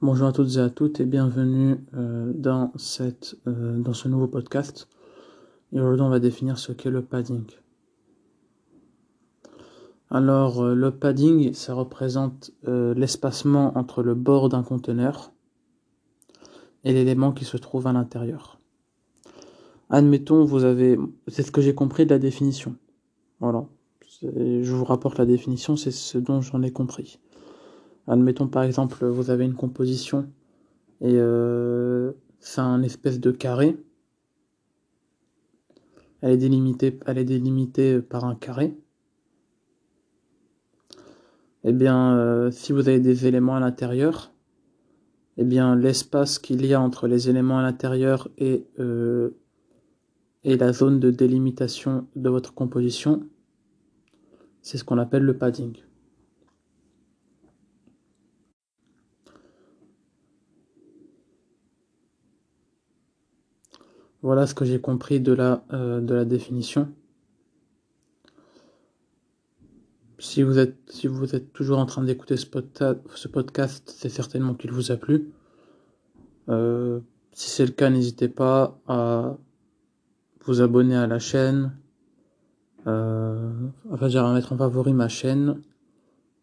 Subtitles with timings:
[0.00, 4.28] Bonjour à toutes et à toutes et bienvenue euh, dans, cette, euh, dans ce nouveau
[4.28, 4.88] podcast.
[5.72, 7.42] Et aujourd'hui, on va définir ce qu'est le padding.
[10.08, 15.32] Alors, euh, le padding, ça représente l'espacement entre le bord d'un conteneur
[16.84, 18.60] et l'élément qui se trouve à l'intérieur.
[19.90, 20.96] Admettons, vous avez,
[21.26, 22.76] c'est ce que j'ai compris de la définition.
[23.40, 23.66] Voilà.
[24.22, 27.18] Je vous rapporte la définition, c'est ce dont j'en ai compris.
[28.08, 30.30] Admettons par exemple, vous avez une composition
[31.02, 33.76] et euh, c'est un espèce de carré.
[36.22, 36.36] Elle est
[37.24, 38.76] délimitée, par un carré.
[41.64, 44.32] Eh bien, euh, si vous avez des éléments à l'intérieur,
[45.36, 49.30] eh bien, l'espace qu'il y a entre les éléments à l'intérieur et, euh,
[50.44, 53.22] et la zone de délimitation de votre composition,
[54.62, 55.76] c'est ce qu'on appelle le padding.
[64.22, 66.88] Voilà ce que j'ai compris de la, euh, définition.
[70.18, 72.46] Si vous êtes, toujours en train d'écouter ce,
[73.28, 75.30] podcast, c'est certainement qu'il vous a plu.
[76.48, 76.98] Euh,
[77.32, 79.36] si c'est le cas, n'hésitez pas à
[80.44, 81.76] vous abonner à la chaîne,
[82.88, 83.52] euh,
[83.92, 85.60] enfin, à mettre en favori ma chaîne,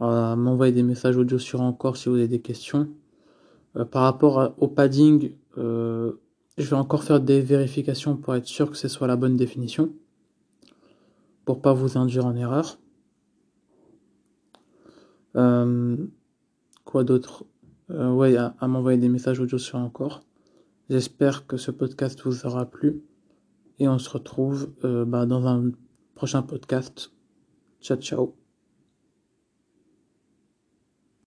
[0.00, 2.88] à m'envoyer des messages audio sur encore si vous avez des questions.
[3.76, 5.32] Euh, par rapport au padding,
[6.58, 9.92] je vais encore faire des vérifications pour être sûr que ce soit la bonne définition.
[11.44, 12.78] Pour pas vous induire en erreur.
[15.36, 15.96] Euh,
[16.84, 17.44] quoi d'autre?
[17.90, 20.22] Euh, Ouais, à, m'envoyer des messages audio sur encore.
[20.90, 23.02] J'espère que ce podcast vous aura plu.
[23.78, 25.70] Et on se retrouve euh, bah, dans un
[26.14, 27.12] prochain podcast.
[27.80, 28.47] Ciao ciao